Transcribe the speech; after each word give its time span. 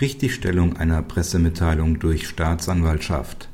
Richtigstellung 0.00 0.76
einer 0.76 1.02
Pressemitteilung 1.02 2.00
durch 2.00 2.26
Staatsanwaltschaft 2.26 3.48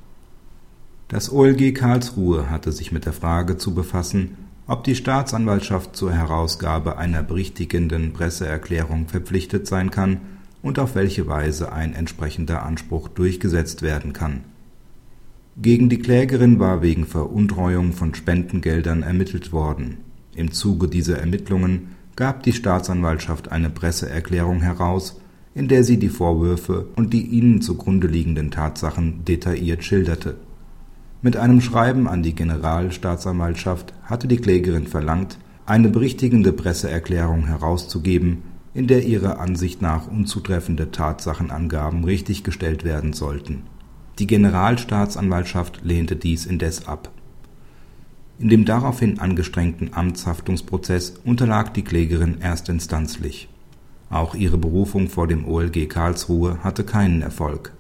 Das 1.09 1.31
OLG 1.31 1.75
Karlsruhe 1.75 2.49
hatte 2.49 2.73
sich 2.73 2.93
mit 2.93 3.05
der 3.05 3.13
Frage 3.13 3.59
zu 3.59 3.75
befassen, 3.75 4.39
ob 4.67 4.83
die 4.85 4.95
Staatsanwaltschaft 4.95 5.95
zur 5.95 6.15
Herausgabe 6.15 6.97
einer 6.97 7.23
berichtigenden 7.23 8.15
Presseerklärung 8.15 9.07
verpflichtet 9.07 9.67
sein 9.67 9.91
kann 9.91 10.23
und 10.63 10.79
auf 10.79 10.95
welche 10.95 11.27
Weise 11.27 11.73
ein 11.73 11.93
entsprechender 11.93 12.63
Anspruch 12.63 13.09
durchgesetzt 13.09 13.83
werden 13.83 14.15
kann. 14.15 14.41
Gegen 15.61 15.91
die 15.91 15.99
Klägerin 15.99 16.59
war 16.59 16.81
wegen 16.81 17.07
Veruntreuung 17.07 17.93
von 17.93 18.15
Spendengeldern 18.15 19.03
ermittelt 19.03 19.53
worden. 19.53 19.99
Im 20.35 20.53
Zuge 20.53 20.89
dieser 20.89 21.19
Ermittlungen 21.19 21.97
gab 22.17 22.45
die 22.45 22.55
Staatsanwaltschaft 22.55 23.53
eine 23.53 23.69
Presseerklärung 23.69 24.63
heraus 24.63 25.21
in 25.55 25.69
der 25.69 25.83
sie 25.83 25.99
die 25.99 26.09
Vorwürfe 26.09 26.87
und 26.97 27.13
die 27.13 27.27
ihnen 27.27 27.61
zugrunde 27.61 28.07
liegenden 28.07 28.51
Tatsachen 28.51 29.25
detailliert 29.25 29.85
schilderte. 29.85 30.37
Mit 31.23 31.37
einem 31.37 31.61
Schreiben 31.61 32.09
an 32.09 32.23
die 32.23 32.35
Generalstaatsanwaltschaft 32.35 33.93
hatte 34.05 34.29
die 34.29 34.39
Klägerin 34.39 34.87
verlangt, 34.87 35.39
eine 35.67 35.89
berichtigende 35.89 36.53
Presseerklärung 36.53 37.47
herauszugeben, 37.47 38.43
in 38.73 38.87
der 38.87 39.05
ihrer 39.05 39.41
Ansicht 39.41 39.83
nach 39.83 40.07
unzutreffende 40.07 40.93
Tatsachenangaben 40.93 42.05
richtiggestellt 42.05 42.85
werden 42.85 43.13
sollten. 43.13 43.63
Die 44.19 44.27
Generalstaatsanwaltschaft 44.27 45.81
lehnte 45.83 46.15
dies 46.15 46.47
indes 46.47 46.87
ab. 46.87 47.11
In 48.39 48.49
dem 48.49 48.65
daraufhin 48.65 49.19
angestrengten 49.19 49.93
Amtshaftungsprozess 49.93 51.15
unterlag 51.25 51.75
die 51.75 51.83
Klägerin 51.83 52.41
erstinstanzlich 52.41 53.49
auch 54.11 54.35
ihre 54.35 54.59
Berufung 54.59 55.09
vor 55.09 55.27
dem 55.27 55.47
OLG 55.47 55.89
Karlsruhe 55.89 56.59
hatte 56.63 56.85
keinen 56.85 57.23
Erfolg. 57.23 57.73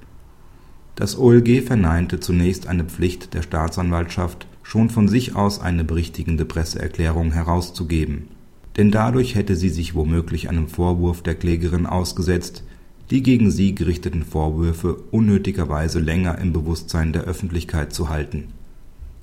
Das 0.94 1.18
OLG 1.18 1.62
verneinte 1.62 2.20
zunächst 2.20 2.66
eine 2.66 2.84
Pflicht 2.84 3.34
der 3.34 3.42
Staatsanwaltschaft, 3.42 4.46
schon 4.62 4.90
von 4.90 5.08
sich 5.08 5.34
aus 5.34 5.60
eine 5.60 5.82
berichtigende 5.82 6.44
Presseerklärung 6.44 7.32
herauszugeben, 7.32 8.28
denn 8.76 8.90
dadurch 8.90 9.34
hätte 9.34 9.56
sie 9.56 9.70
sich 9.70 9.94
womöglich 9.94 10.48
einem 10.48 10.68
Vorwurf 10.68 11.22
der 11.22 11.34
Klägerin 11.34 11.86
ausgesetzt, 11.86 12.62
die 13.10 13.22
gegen 13.22 13.50
sie 13.50 13.74
gerichteten 13.74 14.22
Vorwürfe 14.22 14.94
unnötigerweise 15.10 15.98
länger 15.98 16.38
im 16.38 16.52
Bewusstsein 16.52 17.12
der 17.12 17.22
Öffentlichkeit 17.22 17.92
zu 17.92 18.08
halten. 18.08 18.48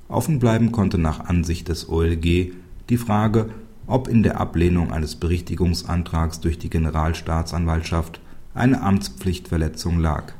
Offen 0.09 0.39
bleiben 0.39 0.71
konnte 0.71 0.97
nach 0.97 1.21
Ansicht 1.21 1.69
des 1.69 1.87
OLG 1.87 2.51
die 2.89 2.97
Frage 2.97 3.49
ob 3.87 4.09
in 4.09 4.21
der 4.21 4.39
Ablehnung 4.39 4.91
eines 4.91 5.15
Berichtigungsantrags 5.15 6.41
durch 6.41 6.59
die 6.59 6.69
Generalstaatsanwaltschaft 6.69 8.19
eine 8.53 8.81
Amtspflichtverletzung 8.81 9.99
lag. 9.99 10.33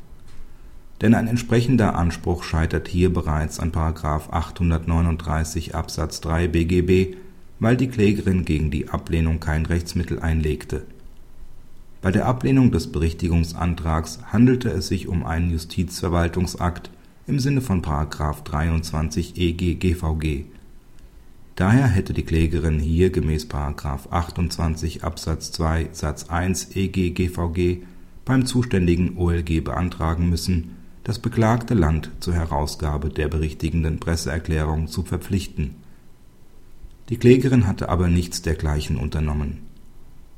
Denn 1.00 1.14
ein 1.14 1.28
entsprechender 1.28 1.94
Anspruch 1.96 2.44
scheitert 2.44 2.88
hier 2.88 3.12
bereits 3.12 3.58
an§ 3.58 3.72
839 4.30 5.74
Absatz 5.74 6.20
3 6.20 6.48
BGB, 6.48 7.16
weil 7.60 7.76
die 7.76 7.88
Klägerin 7.88 8.44
gegen 8.44 8.70
die 8.70 8.90
Ablehnung 8.90 9.40
kein 9.40 9.64
Rechtsmittel 9.64 10.20
einlegte. 10.20 10.82
Bei 12.02 12.12
der 12.12 12.26
Ablehnung 12.26 12.70
des 12.70 12.92
Berichtigungsantrags 12.92 14.20
handelte 14.30 14.68
es 14.70 14.88
sich 14.88 15.08
um 15.08 15.24
einen 15.24 15.50
Justizverwaltungsakt 15.50 16.90
im 17.26 17.38
Sinne 17.40 17.60
von§ 17.60 17.82
23 18.44 19.36
EG 19.36 19.74
GVG 19.74 20.57
Daher 21.58 21.88
hätte 21.88 22.12
die 22.12 22.22
Klägerin 22.22 22.78
hier 22.78 23.10
gemäß§ 23.10 23.46
28 24.10 25.02
Absatz 25.02 25.50
2 25.50 25.88
Satz 25.90 26.28
1 26.28 26.76
EG-GVG 26.76 27.82
beim 28.24 28.46
zuständigen 28.46 29.16
OLG 29.16 29.64
beantragen 29.64 30.30
müssen, 30.30 30.76
das 31.02 31.18
beklagte 31.18 31.74
Land 31.74 32.12
zur 32.20 32.34
Herausgabe 32.34 33.08
der 33.08 33.26
berichtigenden 33.26 33.98
Presseerklärung 33.98 34.86
zu 34.86 35.02
verpflichten. 35.02 35.74
Die 37.08 37.16
Klägerin 37.16 37.66
hatte 37.66 37.88
aber 37.88 38.06
nichts 38.06 38.40
dergleichen 38.40 38.96
unternommen. 38.96 39.66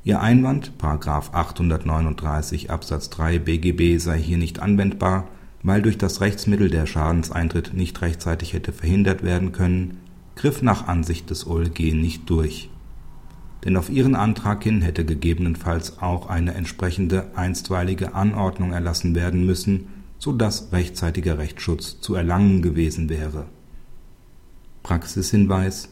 Ihr 0.03 0.21
Einwand§ 0.21 0.71
839 1.33 2.71
Absatz 2.71 3.11
3 3.11 3.37
BGB 3.37 3.99
sei 3.99 4.17
hier 4.17 4.39
nicht 4.39 4.57
anwendbar, 4.59 5.27
weil 5.61 5.83
durch 5.83 5.99
das 5.99 6.19
Rechtsmittel 6.19 6.71
der 6.71 6.87
Schadenseintritt 6.87 7.75
nicht 7.75 8.01
rechtzeitig 8.01 8.53
hätte 8.53 8.73
verhindert 8.73 9.21
werden 9.21 9.51
können 9.51 10.00
griff 10.35 10.61
nach 10.61 10.87
Ansicht 10.87 11.29
des 11.29 11.45
OLG 11.45 11.93
nicht 11.93 12.29
durch, 12.29 12.69
denn 13.63 13.77
auf 13.77 13.89
ihren 13.89 14.15
Antrag 14.15 14.63
hin 14.63 14.81
hätte 14.81 15.05
gegebenenfalls 15.05 16.01
auch 16.01 16.27
eine 16.27 16.53
entsprechende 16.53 17.35
einstweilige 17.35 18.15
Anordnung 18.15 18.71
erlassen 18.71 19.13
werden 19.15 19.45
müssen, 19.45 19.87
so 20.17 20.31
dass 20.31 20.71
rechtzeitiger 20.71 21.37
Rechtsschutz 21.37 21.99
zu 21.99 22.15
erlangen 22.15 22.61
gewesen 22.61 23.09
wäre. 23.09 23.45
Praxishinweis 24.83 25.89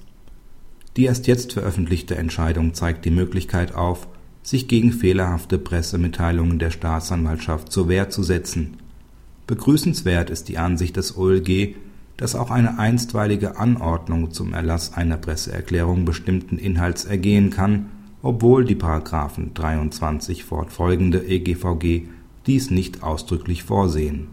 Die 0.95 1.05
erst 1.05 1.27
jetzt 1.27 1.53
veröffentlichte 1.53 2.15
Entscheidung 2.15 2.73
zeigt 2.73 3.05
die 3.05 3.11
Möglichkeit 3.11 3.75
auf, 3.75 4.07
sich 4.41 4.67
gegen 4.67 4.91
fehlerhafte 4.91 5.59
Pressemitteilungen 5.59 6.59
der 6.59 6.71
Staatsanwaltschaft 6.71 7.71
zur 7.71 7.87
Wehr 7.87 8.09
zu 8.09 8.23
setzen. 8.23 8.77
Begrüßenswert 9.45 10.29
ist 10.29 10.47
die 10.47 10.57
Ansicht 10.57 10.95
des 10.95 11.15
OLG 11.17 11.75
dass 12.19 12.35
auch 12.35 12.51
eine 12.51 12.77
einstweilige 12.77 13.57
Anordnung 13.57 14.31
zum 14.31 14.53
Erlass 14.53 14.93
einer 14.93 15.15
Presseerklärung 15.15 16.03
bestimmten 16.03 16.57
Inhalts 16.57 17.05
ergehen 17.05 17.49
kann, 17.49 17.85
obwohl 18.21 18.65
die§ 18.65 18.75
23 19.53 20.43
fortfolgende 20.43 21.25
EGVG 21.25 22.07
dies 22.45 22.71
nicht 22.71 23.03
ausdrücklich 23.03 23.63
vorsehen 23.63 24.27